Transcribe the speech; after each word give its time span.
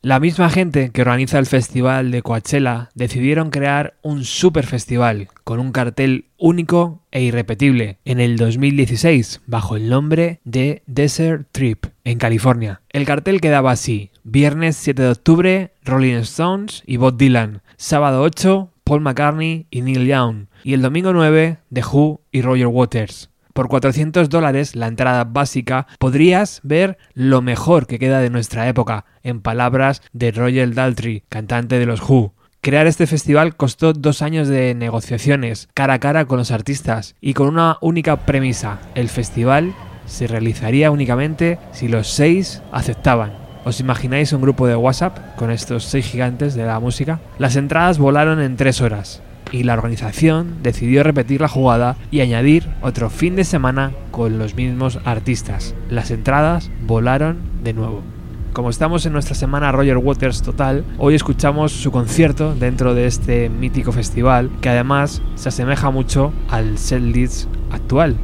La 0.00 0.20
misma 0.20 0.48
gente 0.48 0.90
que 0.90 1.02
organiza 1.02 1.40
el 1.40 1.46
festival 1.46 2.12
de 2.12 2.22
Coachella 2.22 2.88
decidieron 2.94 3.50
crear 3.50 3.94
un 4.02 4.24
super 4.24 4.64
festival 4.64 5.26
con 5.42 5.58
un 5.58 5.72
cartel 5.72 6.26
único 6.38 7.02
e 7.10 7.22
irrepetible 7.22 7.98
en 8.04 8.20
el 8.20 8.36
2016 8.36 9.40
bajo 9.46 9.74
el 9.74 9.88
nombre 9.88 10.38
de 10.44 10.84
Desert 10.86 11.48
Trip 11.50 11.86
en 12.04 12.18
California. 12.18 12.80
El 12.90 13.06
cartel 13.06 13.40
quedaba 13.40 13.72
así: 13.72 14.12
viernes 14.22 14.76
7 14.76 15.02
de 15.02 15.10
octubre, 15.10 15.72
Rolling 15.82 16.18
Stones 16.18 16.84
y 16.86 16.96
Bob 16.96 17.16
Dylan, 17.16 17.62
sábado 17.76 18.22
8, 18.22 18.70
Paul 18.84 19.00
McCartney 19.00 19.66
y 19.68 19.82
Neil 19.82 20.06
Young, 20.06 20.46
y 20.62 20.74
el 20.74 20.82
domingo 20.82 21.12
9, 21.12 21.58
The 21.72 21.82
Who 21.82 22.20
y 22.30 22.42
Roger 22.42 22.68
Waters. 22.68 23.30
Por 23.58 23.66
400 23.66 24.28
dólares, 24.28 24.76
la 24.76 24.86
entrada 24.86 25.24
básica, 25.24 25.88
podrías 25.98 26.60
ver 26.62 26.96
lo 27.12 27.42
mejor 27.42 27.88
que 27.88 27.98
queda 27.98 28.20
de 28.20 28.30
nuestra 28.30 28.68
época, 28.68 29.04
en 29.24 29.40
palabras 29.40 30.00
de 30.12 30.30
Roger 30.30 30.74
Daltrey, 30.74 31.24
cantante 31.28 31.80
de 31.80 31.86
los 31.86 32.00
Who. 32.08 32.34
Crear 32.60 32.86
este 32.86 33.08
festival 33.08 33.56
costó 33.56 33.94
dos 33.94 34.22
años 34.22 34.46
de 34.46 34.76
negociaciones, 34.76 35.68
cara 35.74 35.94
a 35.94 35.98
cara 35.98 36.26
con 36.26 36.38
los 36.38 36.52
artistas, 36.52 37.16
y 37.20 37.34
con 37.34 37.48
una 37.48 37.78
única 37.80 38.18
premisa, 38.26 38.78
el 38.94 39.08
festival 39.08 39.74
se 40.06 40.28
realizaría 40.28 40.92
únicamente 40.92 41.58
si 41.72 41.88
los 41.88 42.06
seis 42.06 42.62
aceptaban. 42.70 43.32
¿Os 43.64 43.80
imagináis 43.80 44.32
un 44.32 44.40
grupo 44.40 44.68
de 44.68 44.76
WhatsApp 44.76 45.34
con 45.34 45.50
estos 45.50 45.82
seis 45.82 46.06
gigantes 46.06 46.54
de 46.54 46.64
la 46.64 46.78
música? 46.78 47.18
Las 47.38 47.56
entradas 47.56 47.98
volaron 47.98 48.40
en 48.40 48.56
tres 48.56 48.80
horas, 48.80 49.20
y 49.52 49.62
la 49.64 49.74
organización 49.74 50.56
decidió 50.62 51.02
repetir 51.02 51.40
la 51.40 51.48
jugada 51.48 51.96
y 52.10 52.20
añadir 52.20 52.68
otro 52.80 53.10
fin 53.10 53.36
de 53.36 53.44
semana 53.44 53.92
con 54.10 54.38
los 54.38 54.54
mismos 54.54 54.98
artistas. 55.04 55.74
Las 55.90 56.10
entradas 56.10 56.70
volaron 56.86 57.38
de 57.62 57.72
nuevo. 57.72 58.02
Como 58.52 58.70
estamos 58.70 59.06
en 59.06 59.12
nuestra 59.12 59.34
semana 59.34 59.70
Roger 59.70 59.98
Waters 59.98 60.42
total, 60.42 60.84
hoy 60.98 61.14
escuchamos 61.14 61.70
su 61.70 61.92
concierto 61.92 62.54
dentro 62.54 62.94
de 62.94 63.06
este 63.06 63.48
mítico 63.48 63.92
festival 63.92 64.50
que 64.60 64.68
además 64.68 65.22
se 65.36 65.50
asemeja 65.50 65.90
mucho 65.90 66.32
al 66.48 66.76
set 66.78 67.02
actual. 67.70 68.16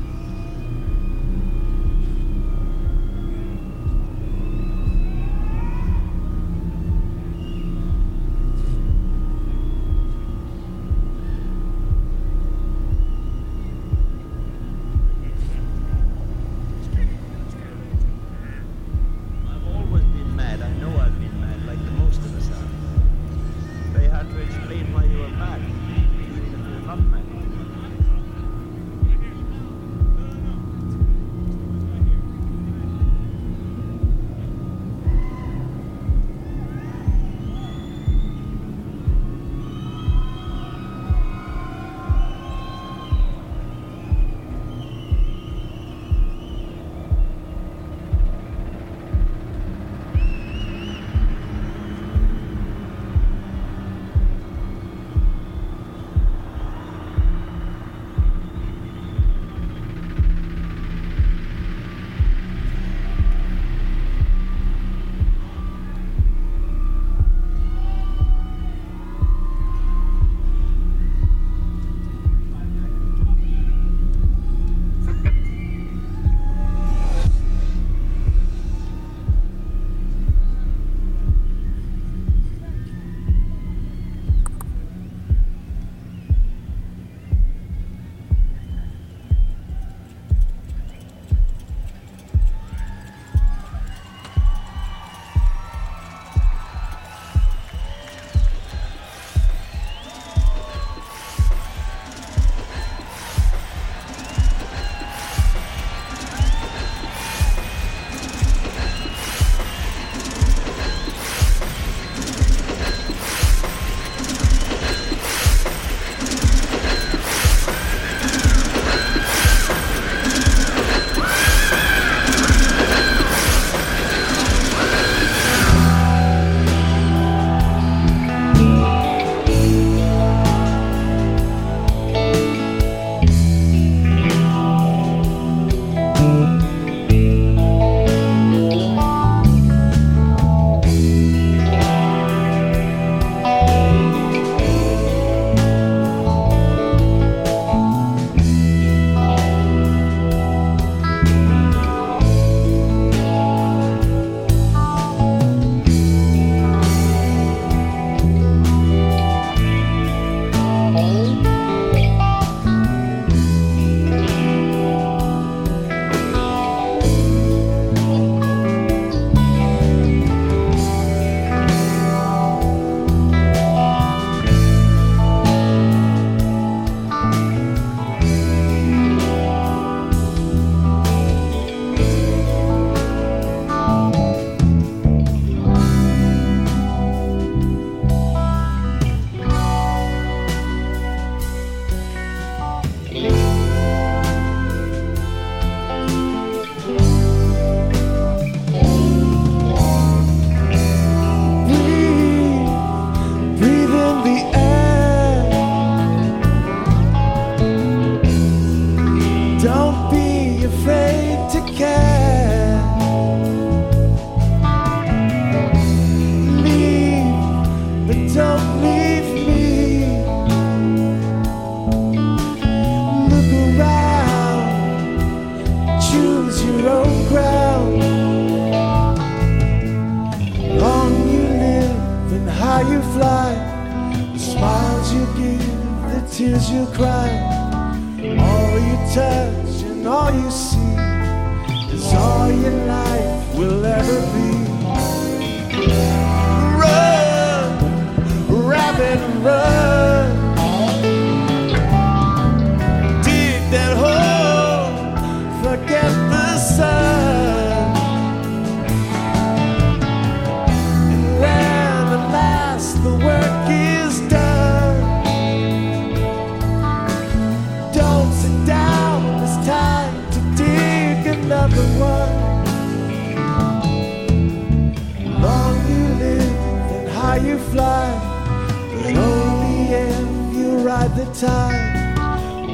ride 281.09 281.17
the 281.17 281.25
tide, 281.35 282.15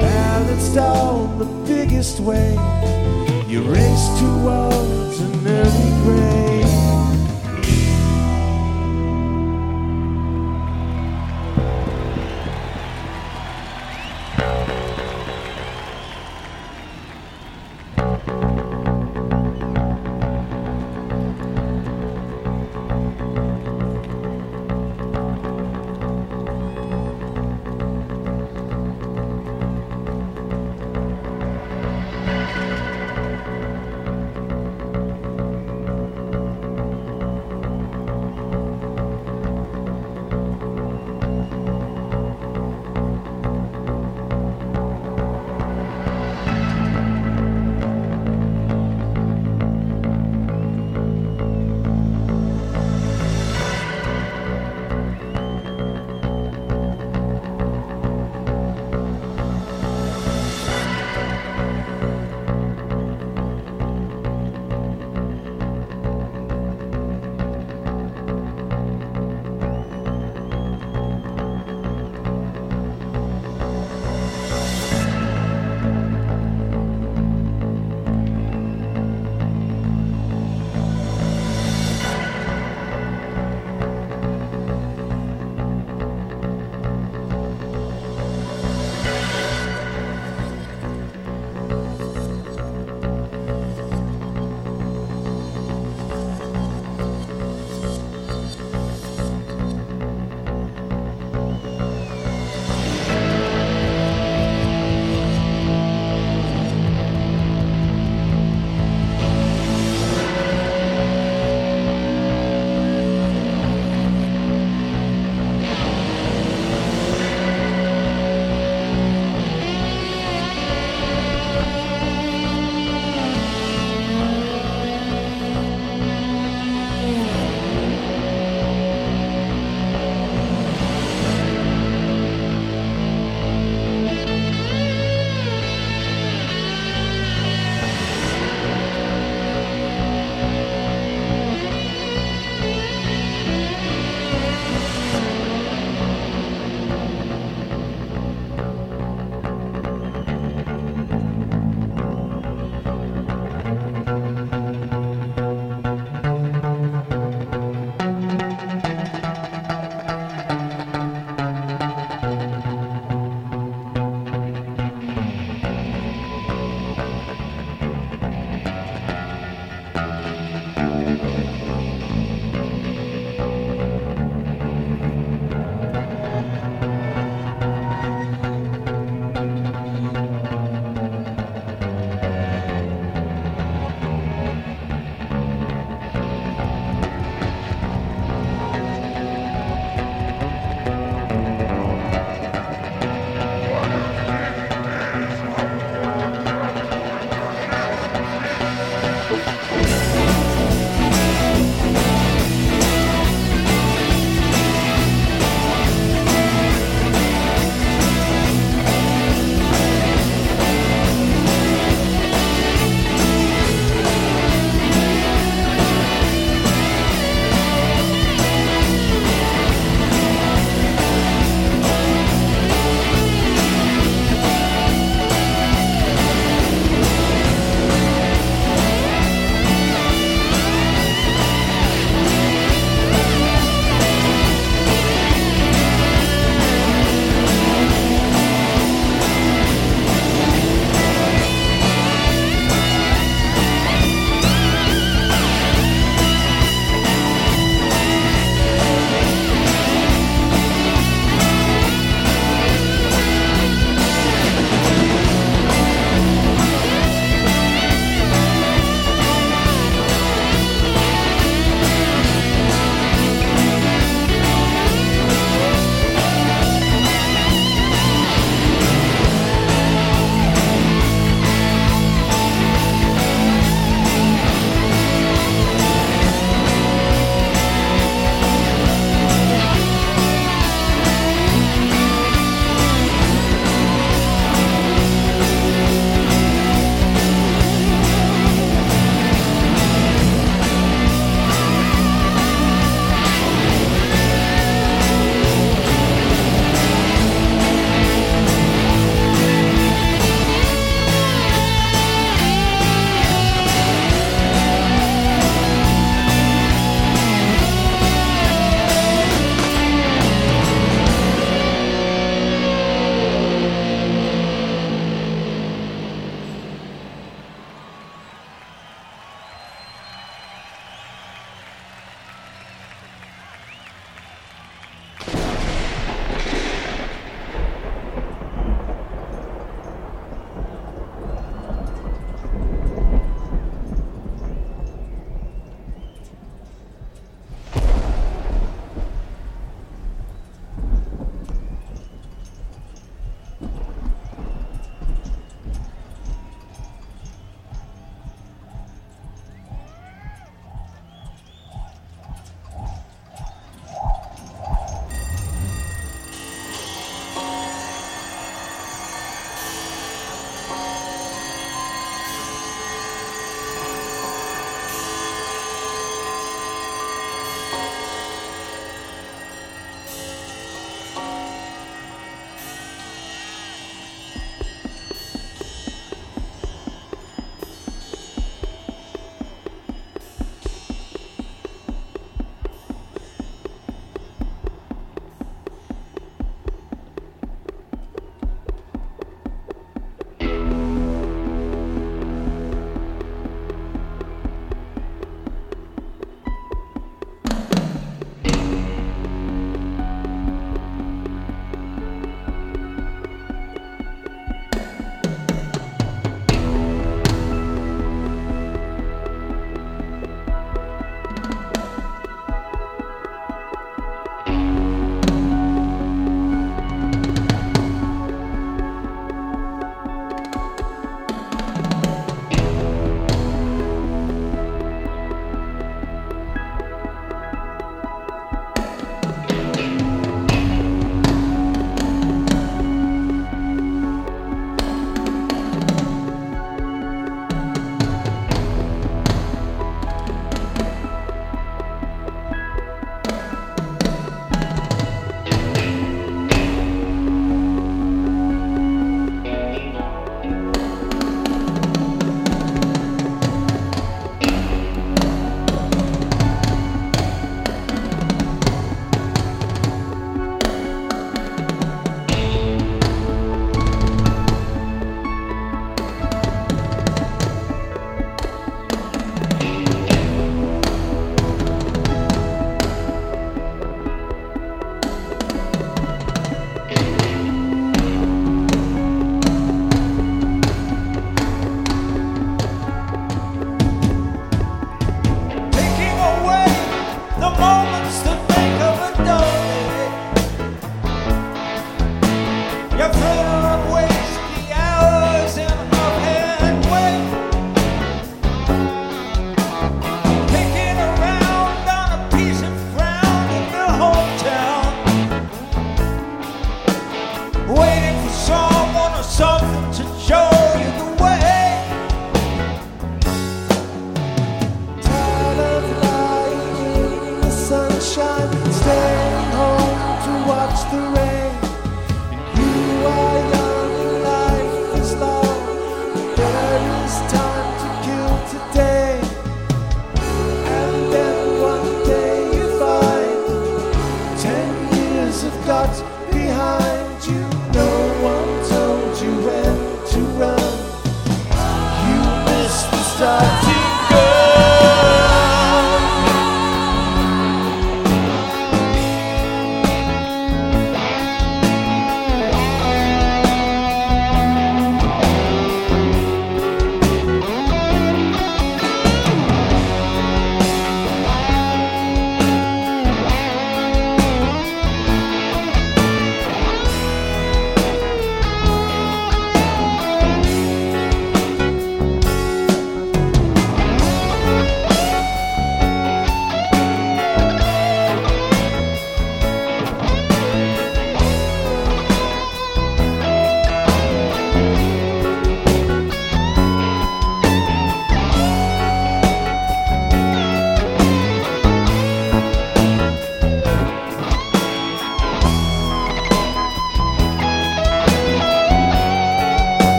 balanced 0.00 0.76
on 0.76 1.38
the 1.38 1.44
biggest 1.66 2.20
wave. 2.20 2.58
You 3.48 3.62
race 3.62 4.08
towards 4.20 5.20
an 5.20 5.46
early 5.46 5.90
grave. 6.04 6.71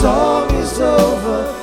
Song 0.00 0.54
is 0.54 0.78
over. 0.78 1.57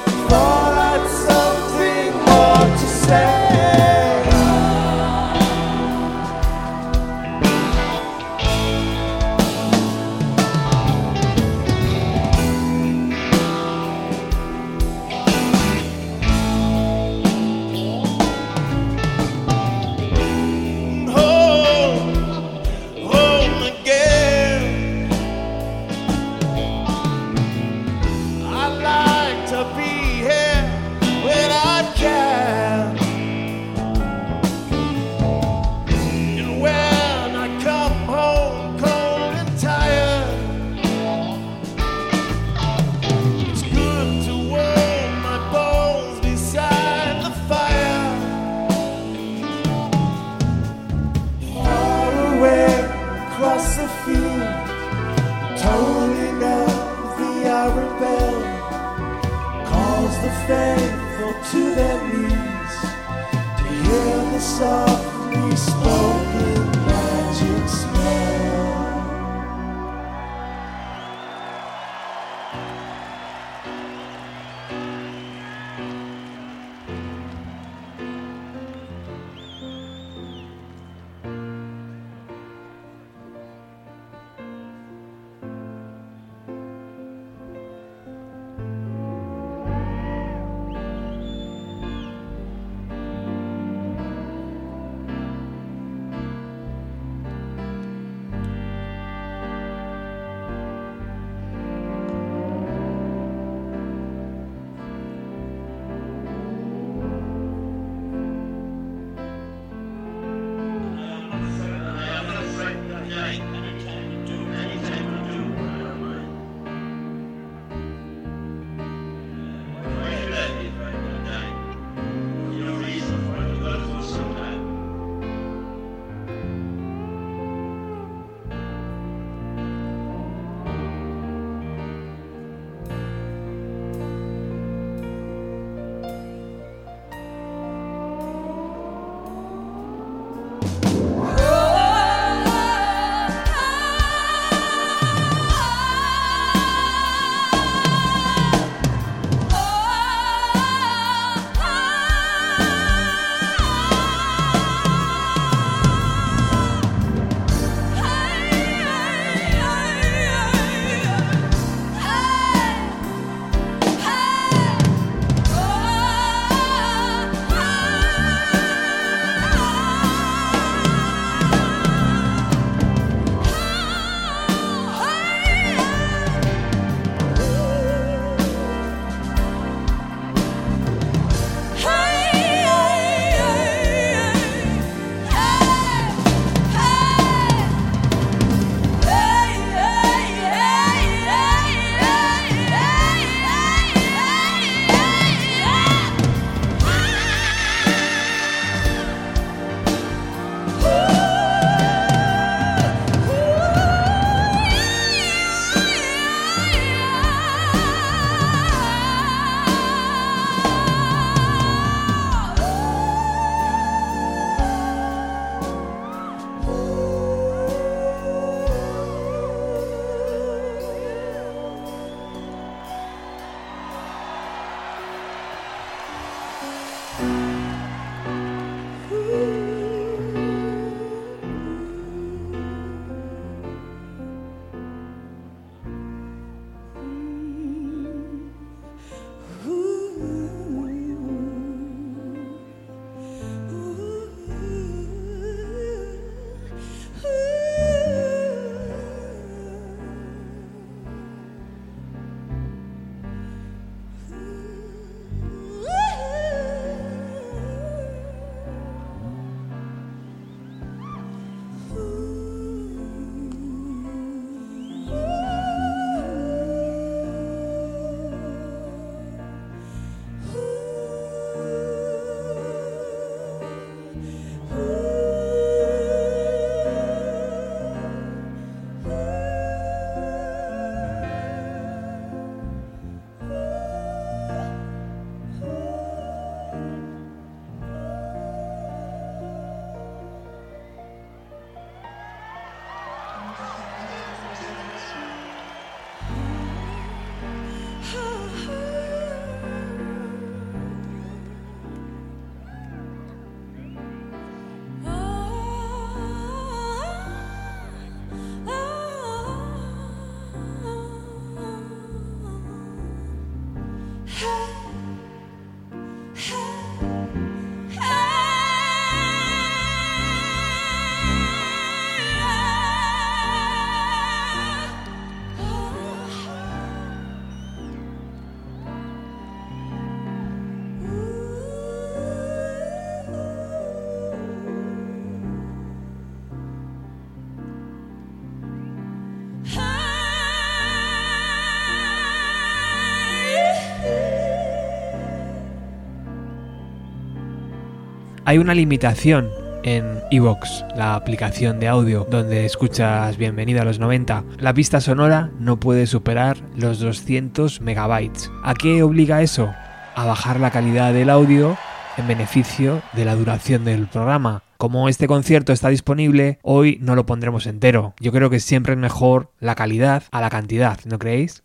Hay 348.47 348.59
una 348.59 348.75
limitación 348.75 349.49
en 349.81 350.19
Evox, 350.29 350.85
la 350.95 351.15
aplicación 351.15 351.79
de 351.79 351.87
audio 351.87 352.27
donde 352.29 352.63
escuchas 352.63 353.37
Bienvenida 353.37 353.81
a 353.81 353.85
los 353.85 353.97
90. 353.97 354.43
La 354.59 354.71
pista 354.71 355.01
sonora 355.01 355.49
no 355.59 355.79
puede 355.79 356.05
superar 356.05 356.57
los 356.75 356.99
200 356.99 357.81
megabytes. 357.81 358.51
¿A 358.63 358.75
qué 358.75 359.01
obliga 359.01 359.41
eso? 359.41 359.73
A 360.13 360.25
bajar 360.25 360.59
la 360.59 360.69
calidad 360.69 361.11
del 361.11 361.31
audio 361.31 361.75
en 362.17 362.27
beneficio 362.27 363.01
de 363.13 363.25
la 363.25 363.33
duración 363.33 363.83
del 363.83 364.05
programa. 364.05 364.61
Como 364.77 365.09
este 365.09 365.25
concierto 365.25 365.73
está 365.73 365.89
disponible, 365.89 366.59
hoy 366.61 366.99
no 367.01 367.15
lo 367.15 367.25
pondremos 367.25 367.65
entero. 367.65 368.13
Yo 368.19 368.31
creo 368.31 368.51
que 368.51 368.59
siempre 368.59 368.93
es 368.93 368.99
mejor 368.99 369.49
la 369.59 369.73
calidad 369.73 370.21
a 370.29 370.39
la 370.39 370.51
cantidad, 370.51 370.99
¿no 371.05 371.17
creéis? 371.17 371.63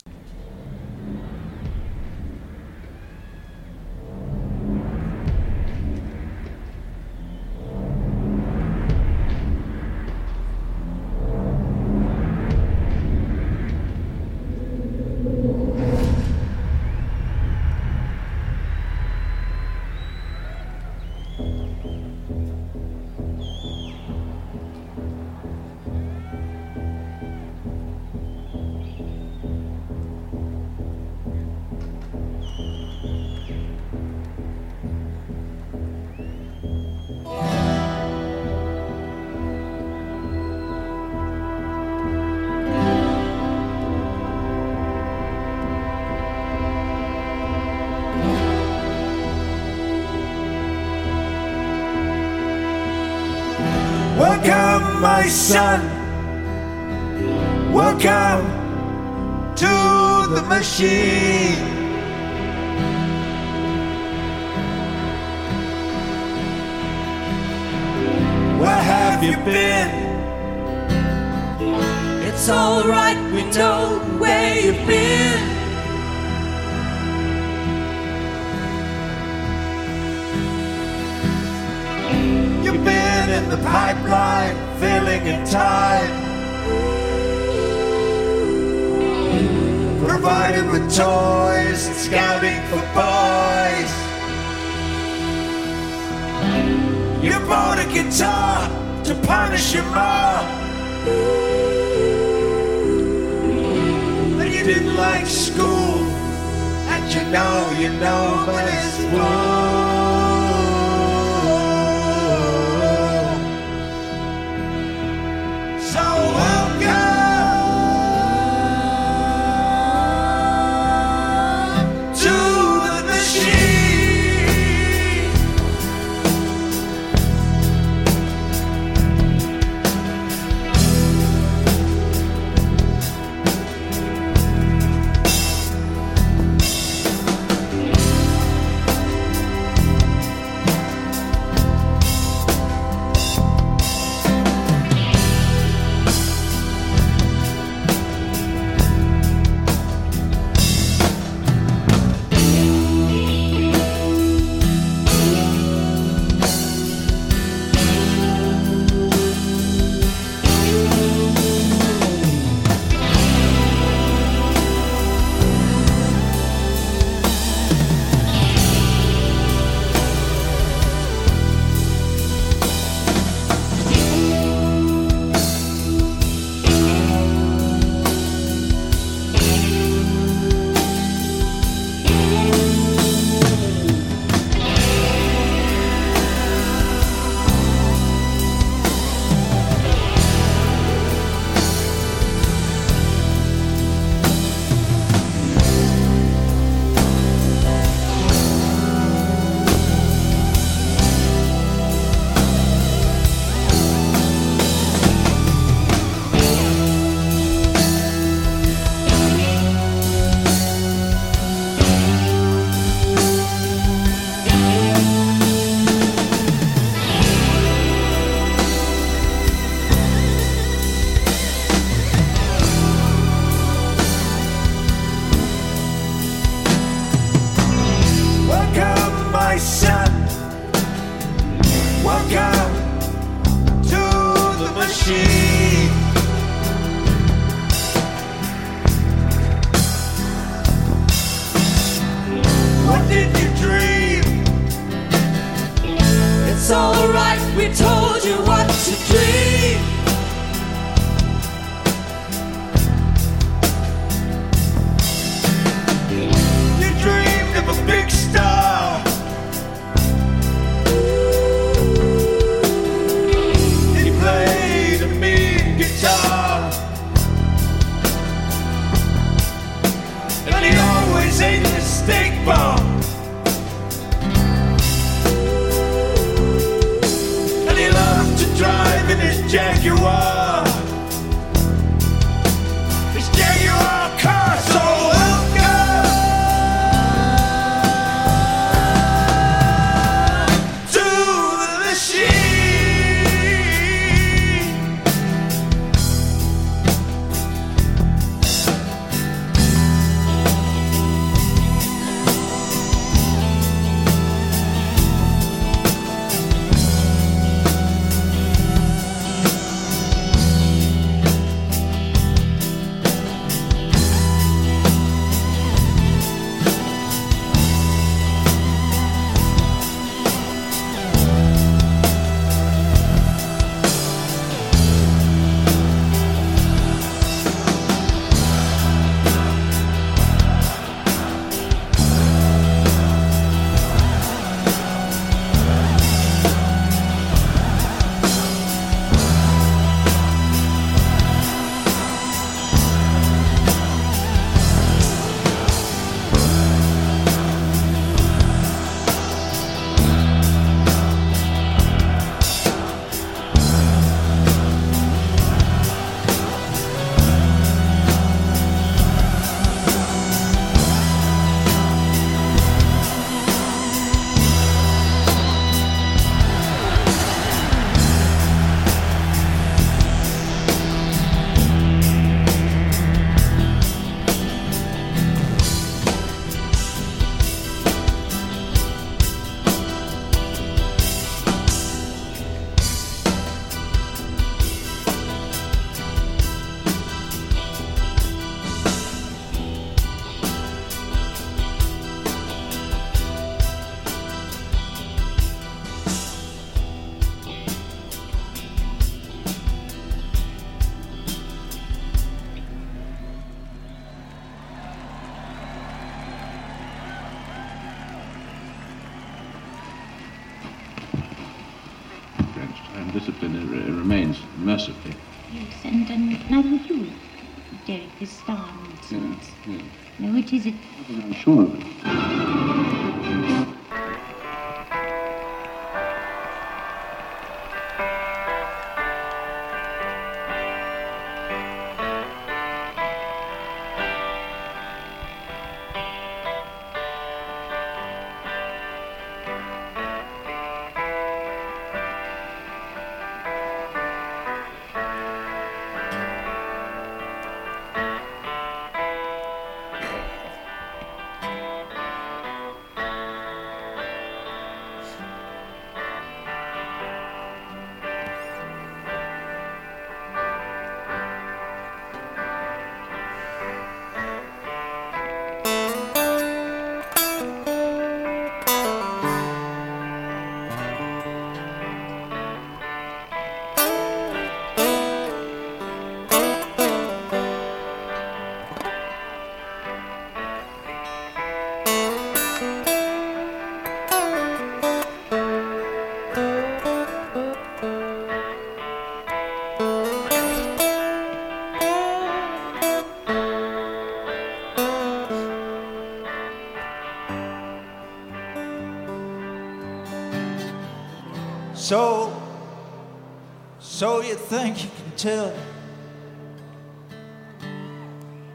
you 504.31 504.37
think 504.37 504.81
you 504.81 504.89
can 504.89 505.11
tell? 505.17 505.53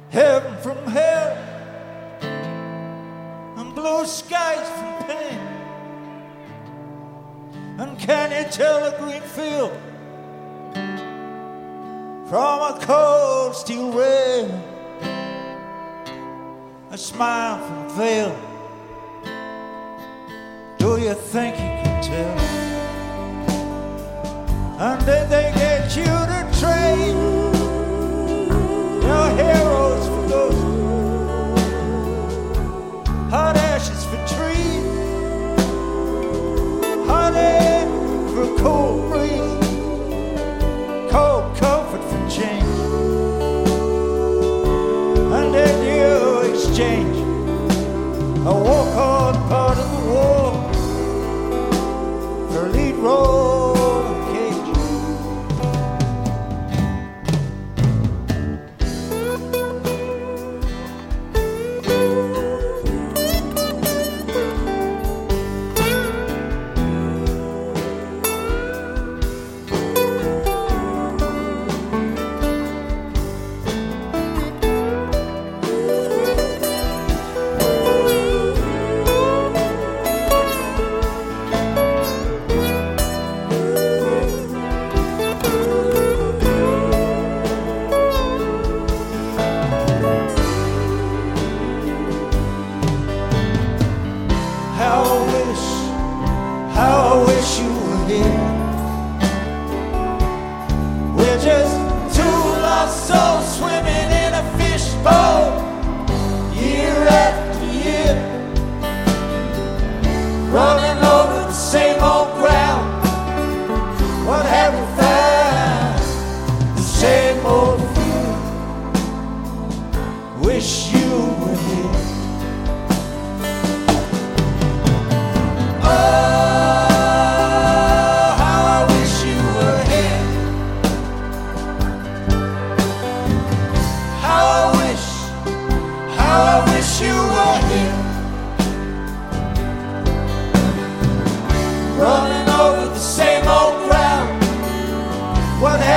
Heaven 0.09 0.57
from 0.63 0.79
hell 0.87 1.37
and 3.59 3.75
blue 3.75 4.07
skies 4.07 4.67
from 4.79 5.05
pain. 5.07 5.39
And 7.79 7.99
can 7.99 8.31
you 8.33 8.51
tell 8.51 8.87
a 8.87 8.99
green 8.99 9.21
field 9.21 9.73
from 12.31 12.57
a 12.73 12.79
cold 12.81 13.55
steel 13.55 13.93
rail? 13.93 14.49
A 16.91 16.97
smile 16.97 17.59
from 17.67 17.91
veil. 17.99 18.35
Do 20.79 20.97
you 20.99 21.13
think 21.13 21.66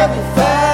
sacrifice. 0.10 0.68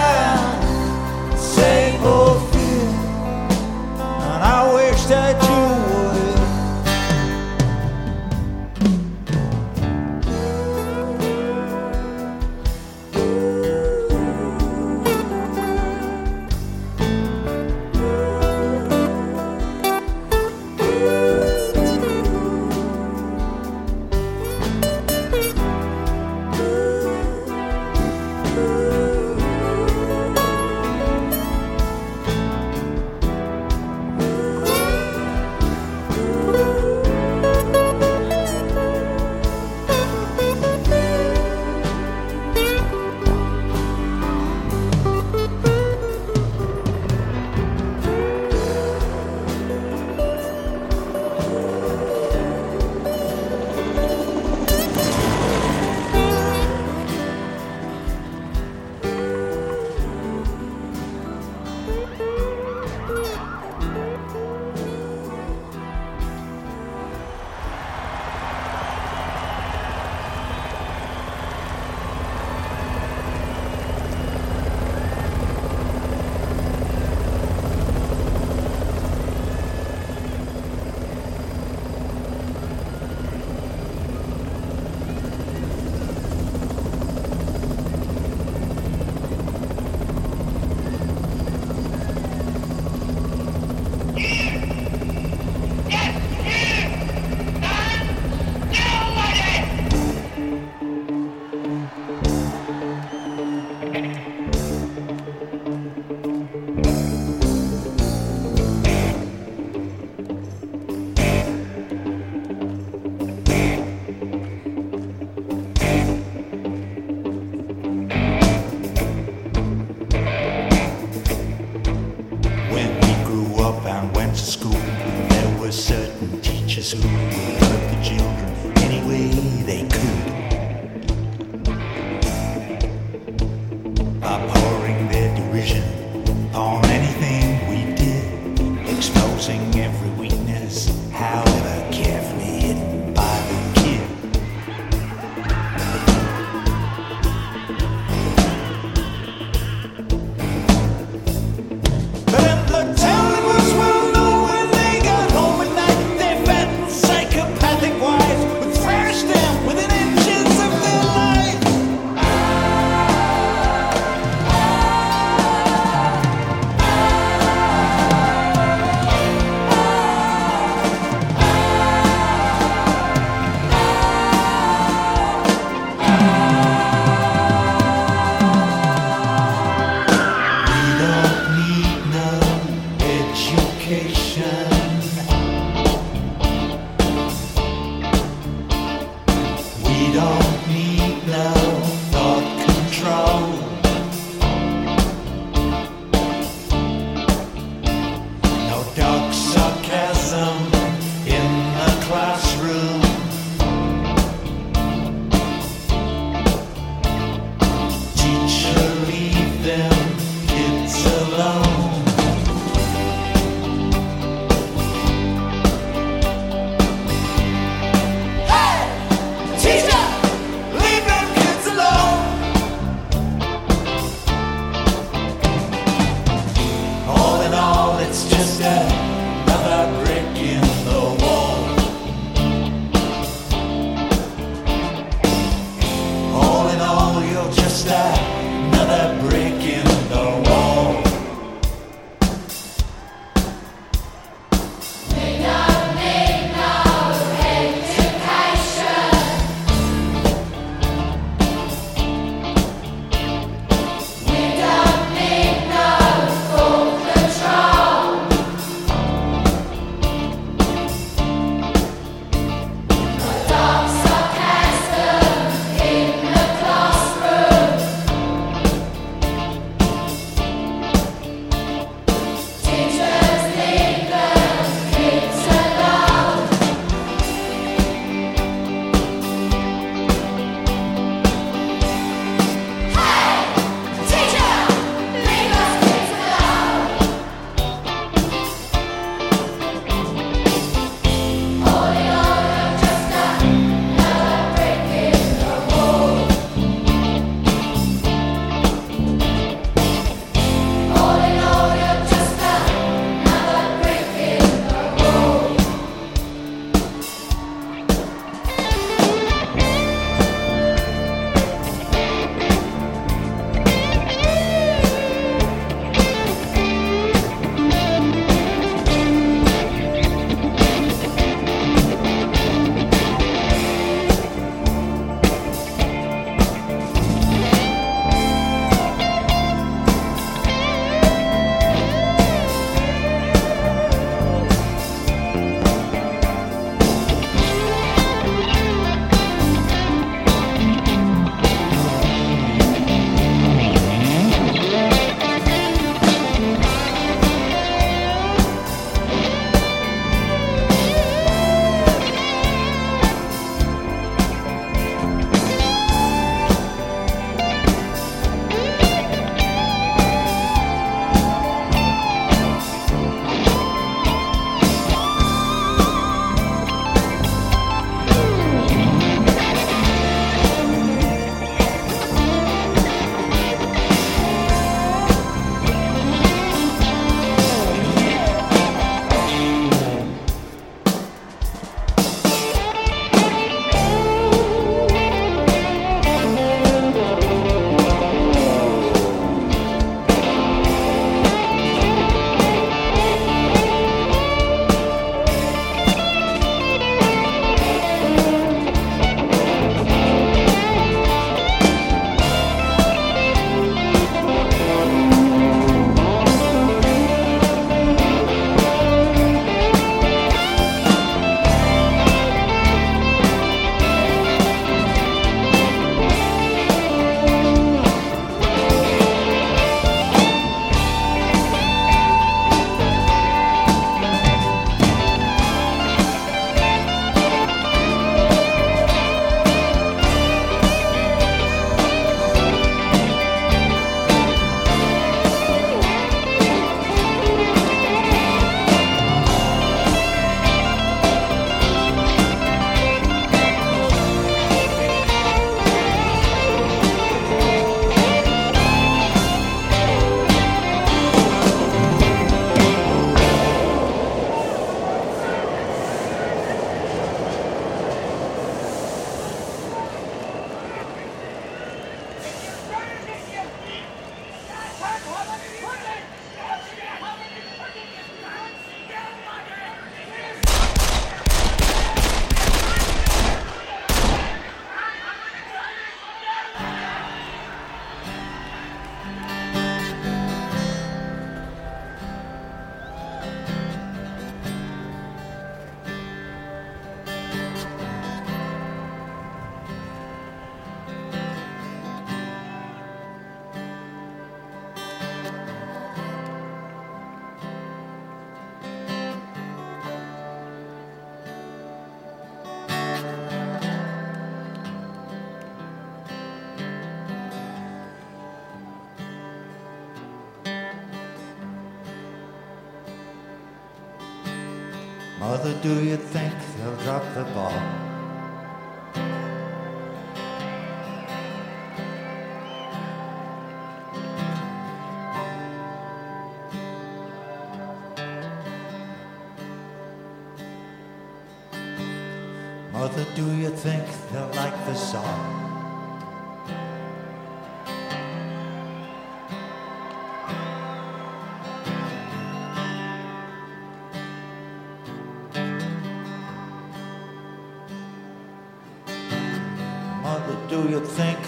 Mother, 515.35 515.53
do 515.61 515.83
you 515.83 515.97
think 515.97 516.33
they'll 516.55 516.77
drop 516.77 517.03
the 517.13 517.25
ball? 517.33 517.84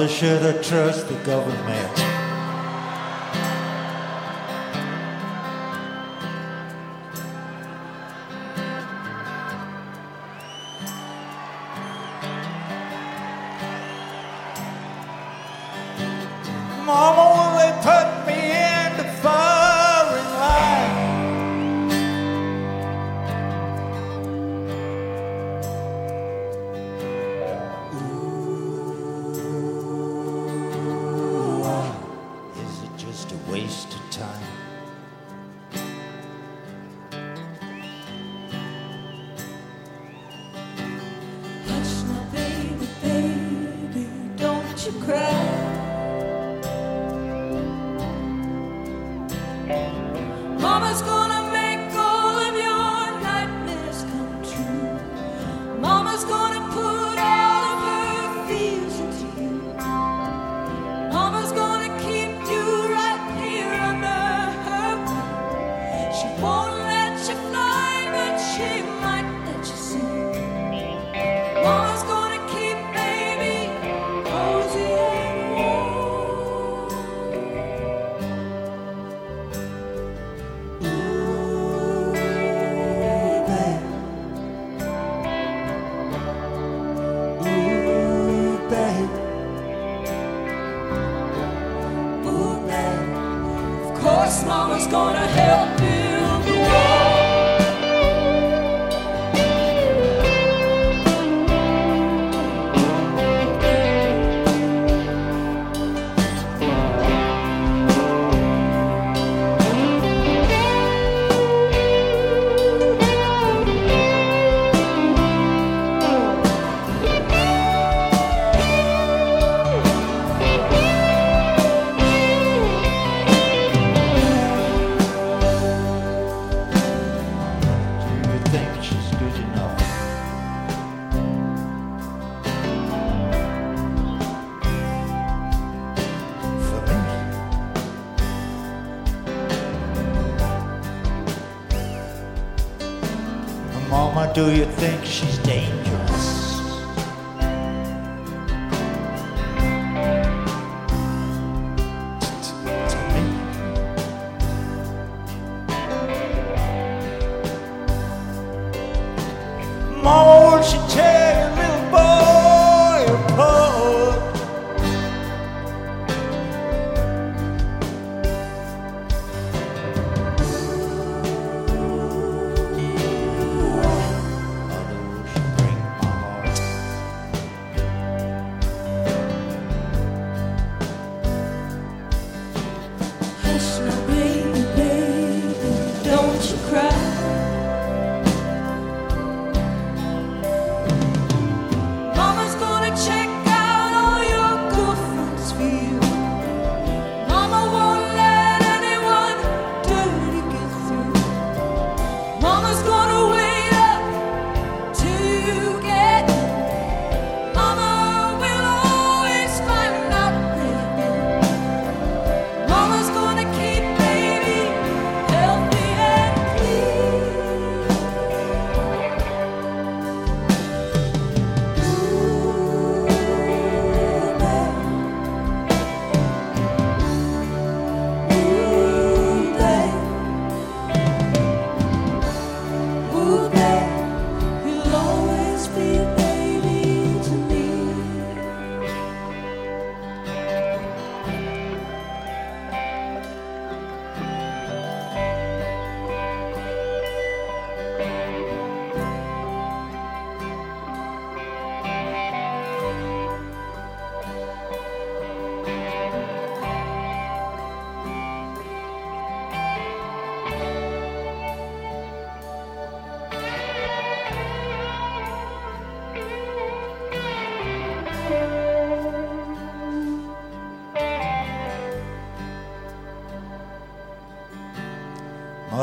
Mother 0.00 0.12
should 0.14 0.40
have 0.40 0.66
trusted 0.66 1.08
the 1.08 1.24
government. 1.26 2.09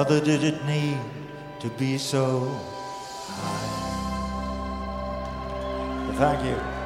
Mother, 0.08 0.24
did 0.24 0.44
it 0.46 0.64
need 0.64 0.98
to 1.60 1.68
be 1.72 1.98
so 1.98 2.48
high? 3.28 3.74
Thank 6.14 6.46
you. 6.46 6.77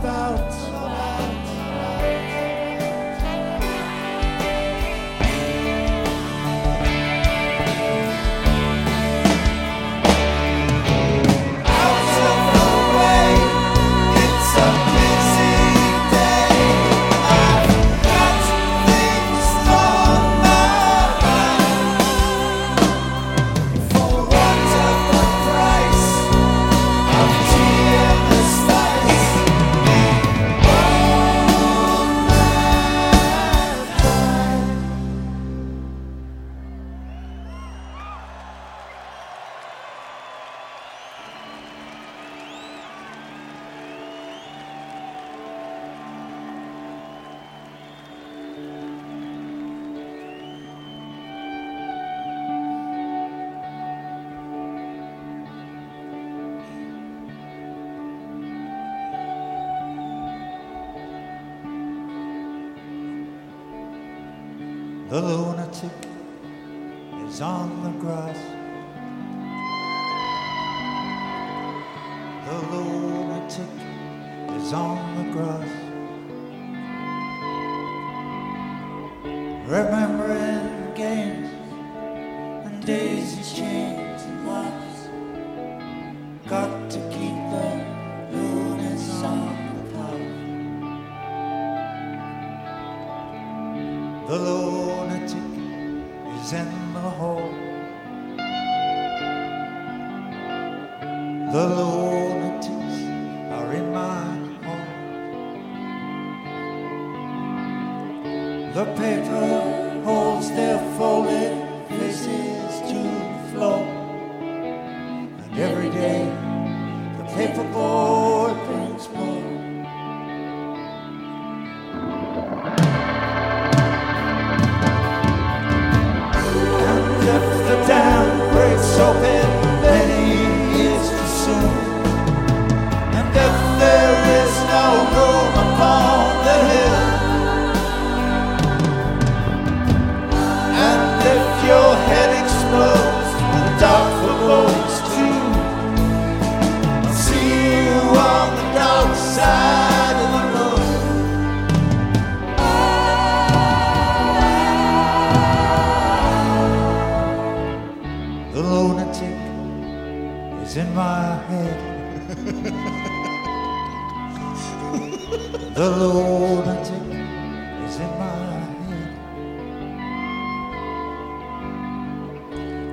about 0.00 0.49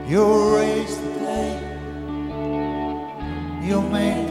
You'll 0.08 0.55
raise 0.55 0.97
the 1.01 1.10
play. 1.20 1.51
You'll 3.62 3.82
make 3.82 4.27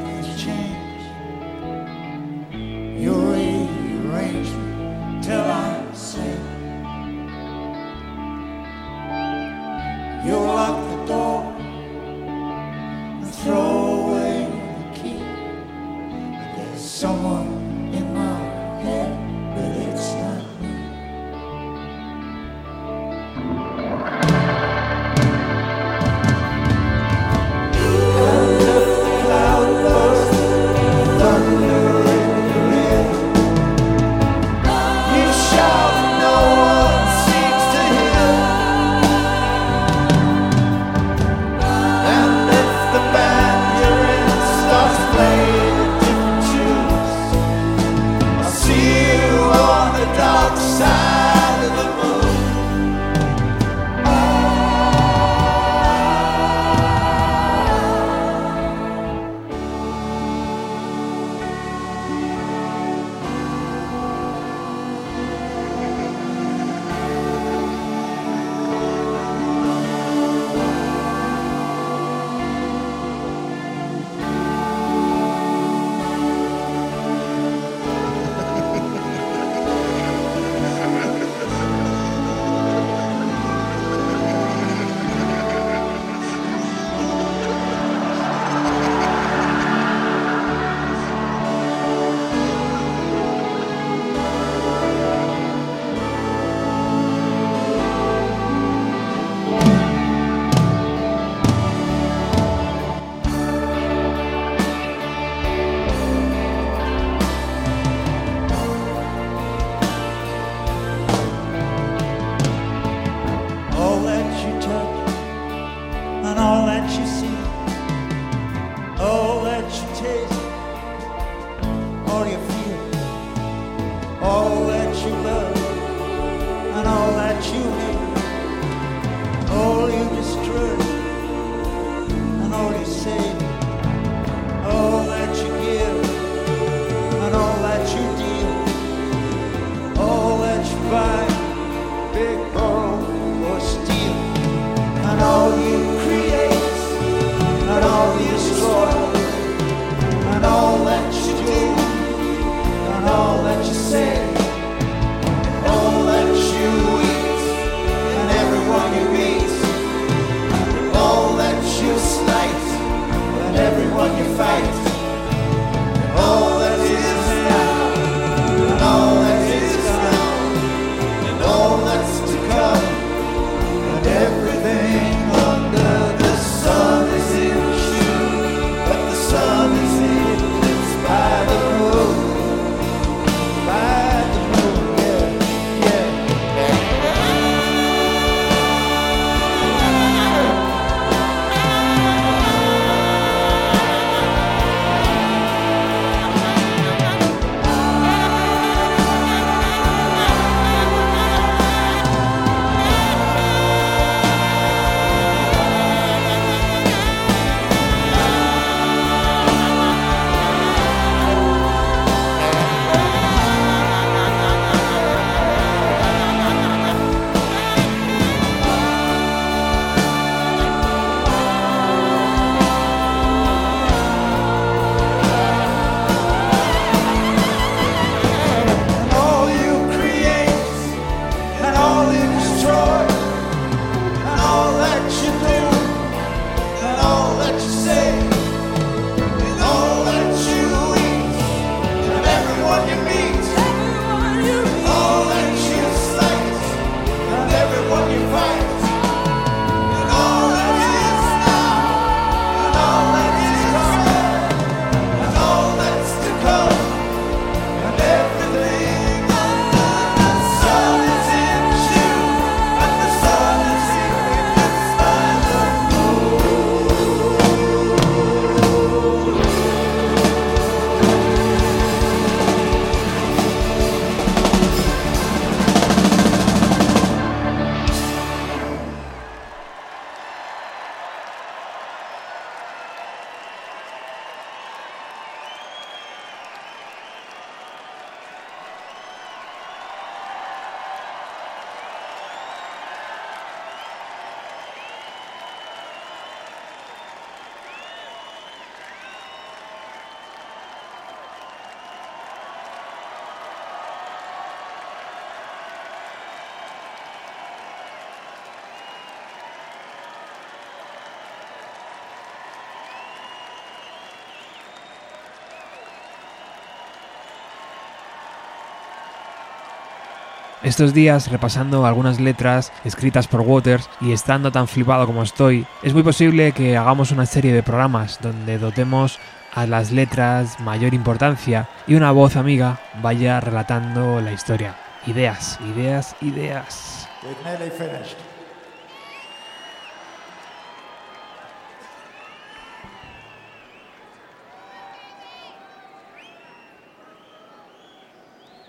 Estos 320.66 320.92
días, 320.92 321.30
repasando 321.30 321.86
algunas 321.86 322.18
letras 322.18 322.72
escritas 322.84 323.28
por 323.28 323.42
Waters 323.42 323.88
y 324.00 324.10
estando 324.10 324.50
tan 324.50 324.66
flipado 324.66 325.06
como 325.06 325.22
estoy, 325.22 325.64
es 325.84 325.94
muy 325.94 326.02
posible 326.02 326.50
que 326.50 326.76
hagamos 326.76 327.12
una 327.12 327.24
serie 327.24 327.52
de 327.52 327.62
programas 327.62 328.18
donde 328.20 328.58
dotemos 328.58 329.20
a 329.54 329.64
las 329.68 329.92
letras 329.92 330.58
mayor 330.58 330.92
importancia 330.92 331.68
y 331.86 331.94
una 331.94 332.10
voz 332.10 332.34
amiga 332.34 332.80
vaya 333.00 333.38
relatando 333.38 334.20
la 334.20 334.32
historia. 334.32 334.74
Ideas, 335.06 335.60
ideas, 335.72 336.16
ideas. 336.20 337.08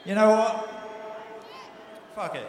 You 0.05 0.13
know? 0.13 0.66
Fuck 2.17 2.33
it. 2.33 2.47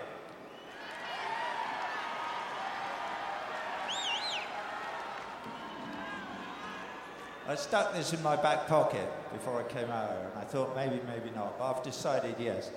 I 7.47 7.55
stuck 7.55 7.93
this 7.93 8.15
in 8.15 8.23
my 8.23 8.37
back 8.37 8.67
pocket 8.67 9.07
before 9.31 9.61
I 9.61 9.65
came 9.65 9.91
out, 9.91 10.11
and 10.11 10.39
I 10.39 10.45
thought 10.45 10.75
maybe, 10.75 11.03
maybe 11.07 11.29
not, 11.37 11.59
but 11.59 11.71
I've 11.71 11.83
decided 11.83 12.37
yes. 12.39 12.71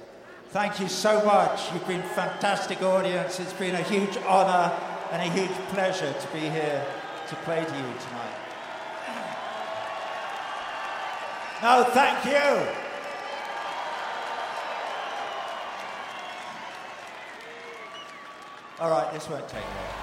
Thank 0.50 0.82
you 0.82 0.90
so 0.90 1.24
much. 1.24 1.72
You've 1.72 1.88
been 1.88 2.04
fantastic 2.04 2.82
audience. 2.82 3.40
It's 3.40 3.54
been 3.54 3.76
a 3.76 3.84
huge 3.84 4.18
honor 4.28 4.78
and 5.14 5.22
a 5.22 5.34
huge 5.34 5.58
pleasure 5.70 6.12
to 6.12 6.28
be 6.34 6.40
here 6.42 6.86
to 7.30 7.36
play 7.46 7.64
to 7.64 7.72
you 7.72 7.94
tonight. 8.02 8.36
No, 11.62 11.86
thank 11.86 12.26
you. 12.26 12.81
All 18.82 18.90
right, 18.90 19.14
this 19.14 19.30
won't 19.30 19.48
take 19.48 19.64
long. 19.64 20.01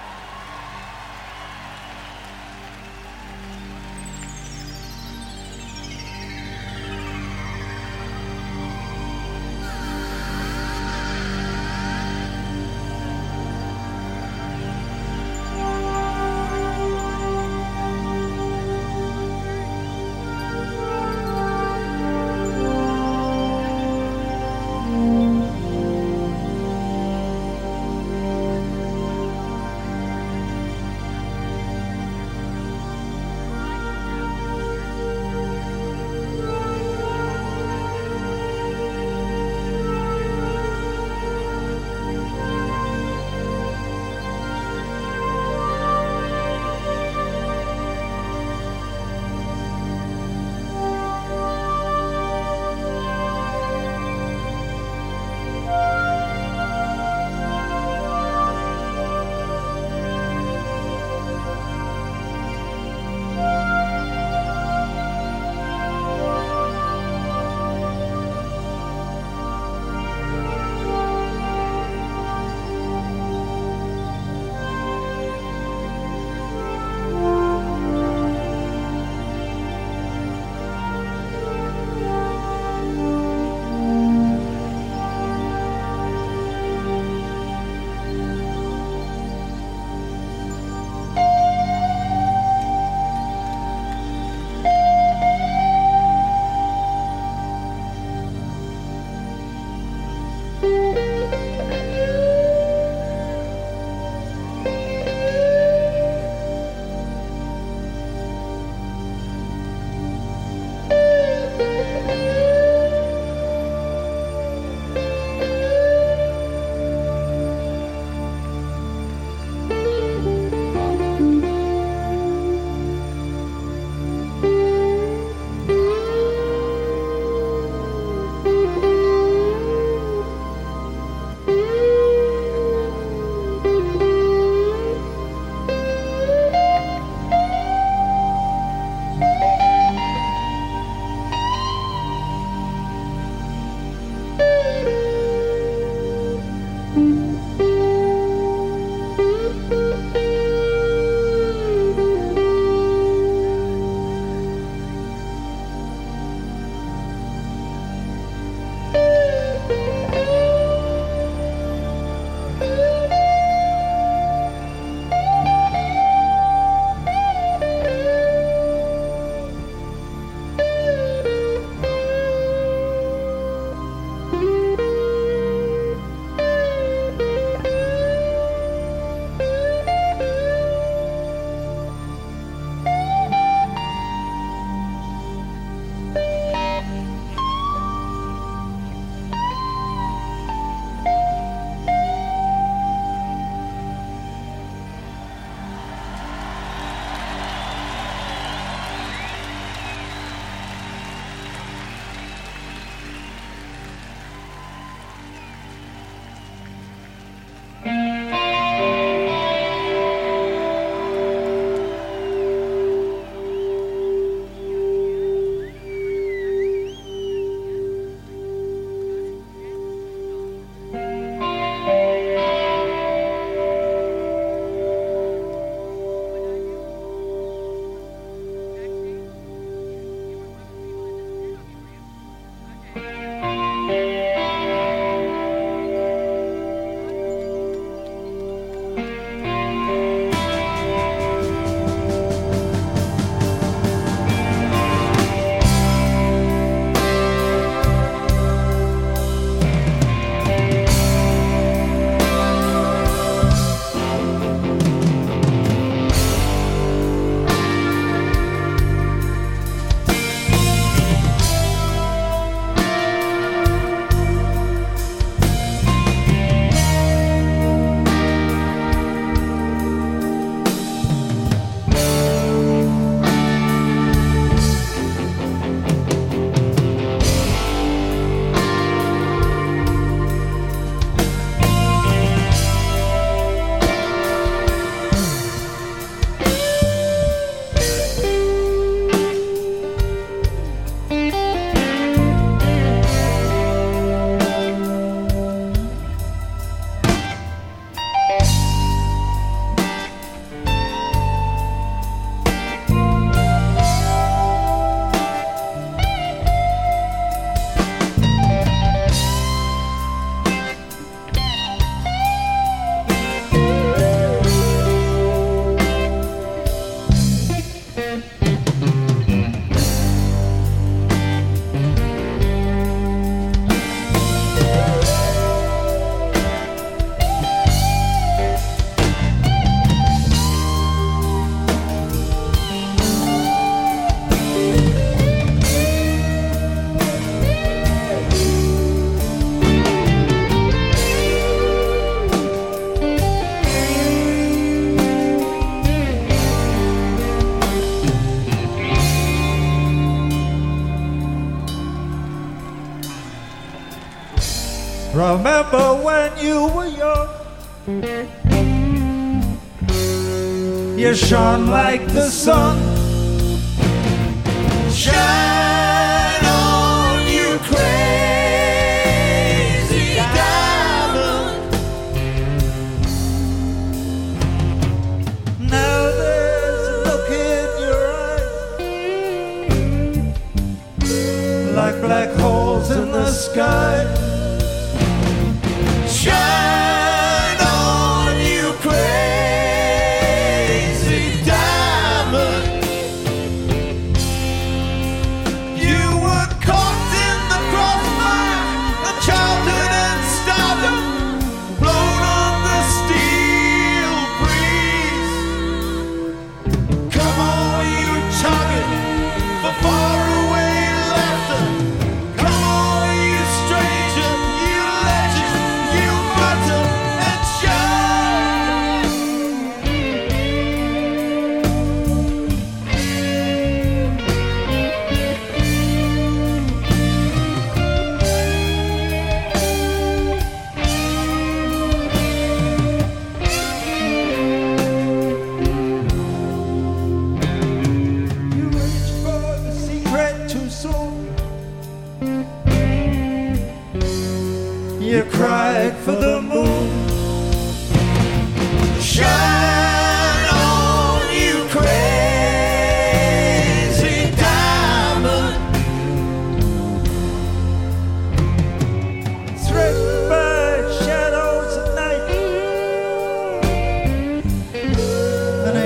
Shone 361.15 361.67
like 361.67 362.05
the 362.13 362.29
sun. 362.29 362.78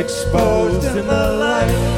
Exposed 0.03 0.83
in 0.83 1.07
the 1.07 1.37
light. 1.39 1.92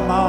mal. 0.00 0.23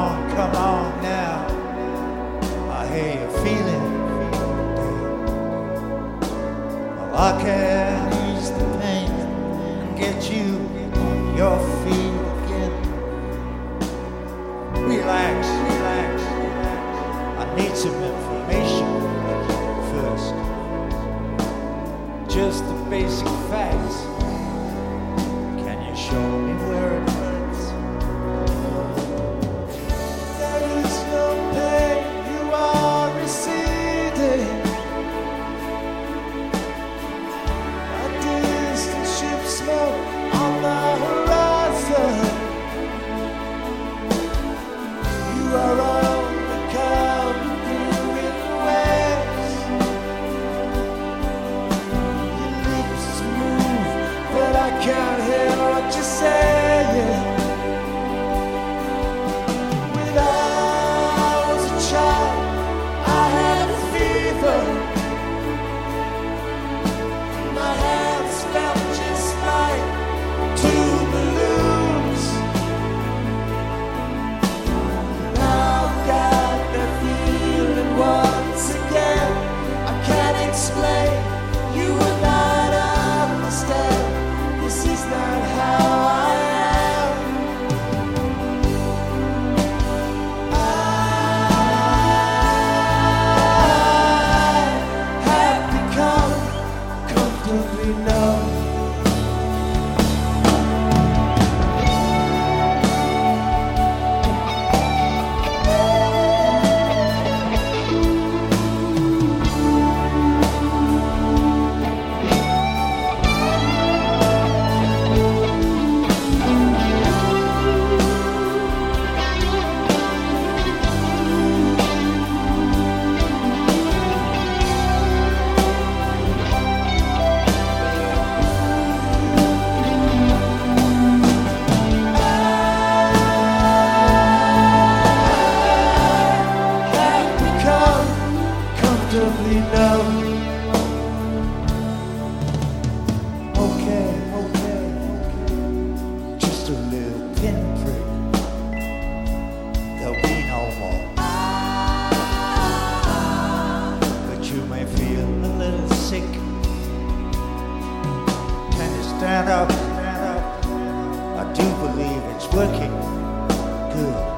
good 163.96 164.36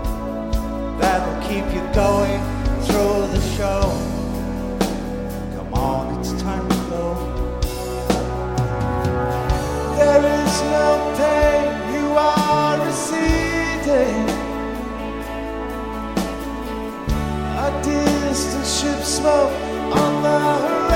that'll 1.00 1.40
keep 1.48 1.64
you 1.74 1.82
going 1.94 2.40
through 2.86 3.26
the 3.34 3.40
show. 3.56 3.82
Come 5.56 5.74
on, 5.74 6.18
it's 6.18 6.32
time 6.42 6.68
to 6.68 6.76
go. 6.90 7.06
There 9.96 10.24
is 10.40 10.54
no 10.76 10.88
pain 11.18 11.66
you 11.94 12.06
are 12.16 12.86
receding. 12.86 14.24
A 17.66 17.68
distant 17.82 18.66
ship 18.66 19.00
smoke 19.04 19.52
on 20.02 20.22
the 20.22 20.38
horizon. 20.38 20.87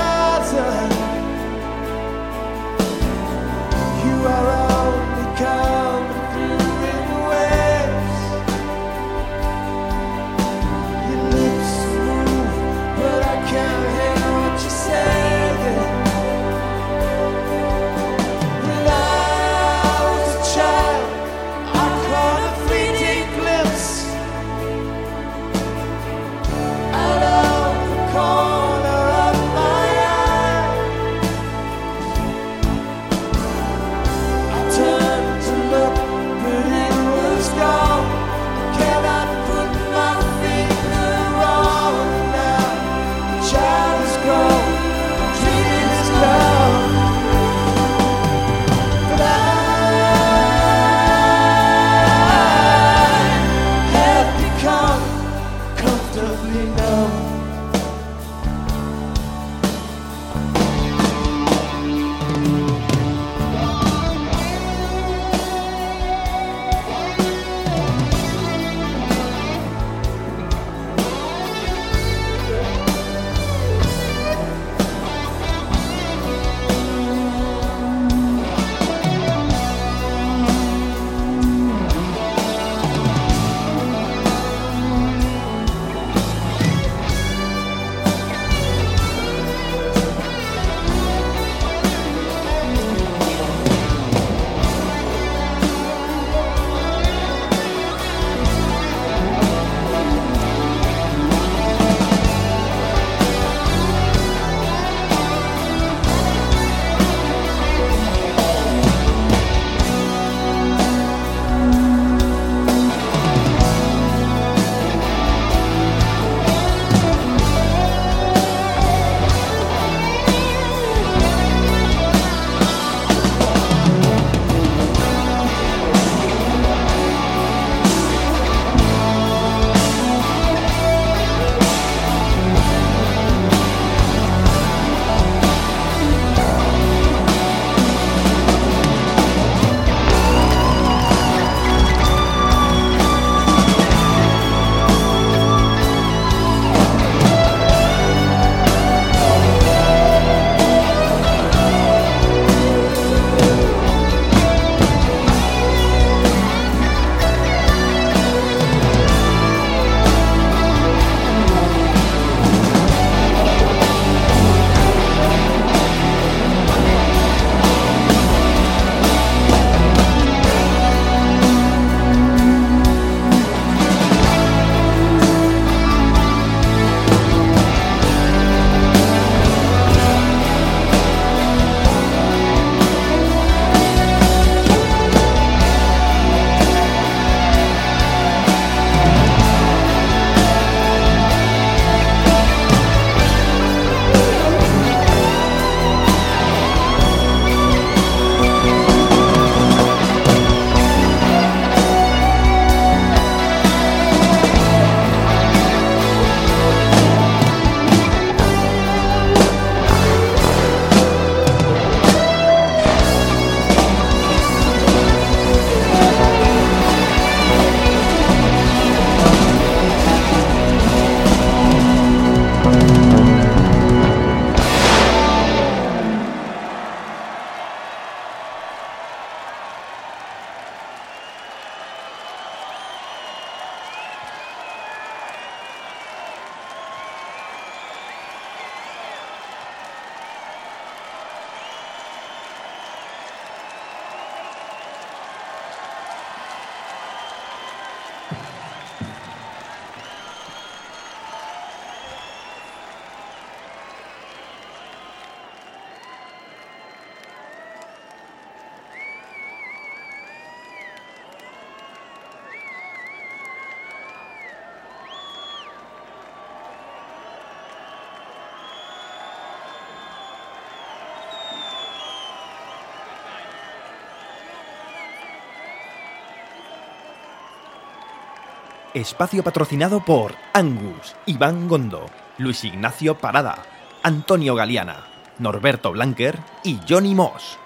Espacio 279.03 279.43
patrocinado 279.43 279.99
por 279.99 280.33
Angus, 280.53 281.13
Iván 281.25 281.67
Gondo, 281.67 282.05
Luis 282.37 282.63
Ignacio 282.63 283.15
Parada, 283.17 283.57
Antonio 284.01 284.55
Galeana, 284.55 285.03
Norberto 285.39 285.91
Blanquer 285.91 286.39
y 286.63 286.79
Johnny 286.87 287.13
Moss. 287.13 287.59